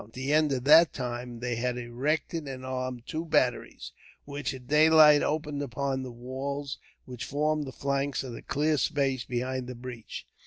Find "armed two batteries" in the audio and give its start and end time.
2.65-3.91